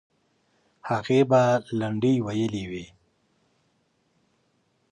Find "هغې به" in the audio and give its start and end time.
0.89-1.41